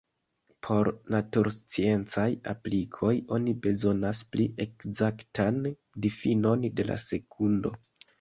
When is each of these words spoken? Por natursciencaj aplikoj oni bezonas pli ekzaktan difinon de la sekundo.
Por 0.67 0.87
natursciencaj 1.15 2.23
aplikoj 2.53 3.11
oni 3.37 3.53
bezonas 3.65 4.21
pli 4.37 4.47
ekzaktan 4.65 5.61
difinon 6.07 6.65
de 6.81 6.87
la 6.89 6.97
sekundo. 7.05 7.75